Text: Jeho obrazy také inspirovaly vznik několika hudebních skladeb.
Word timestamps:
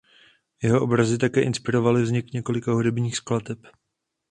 Jeho 0.63 0.81
obrazy 0.81 1.17
také 1.17 1.41
inspirovaly 1.41 2.01
vznik 2.03 2.33
několika 2.33 2.71
hudebních 2.71 3.15
skladeb. 3.15 3.59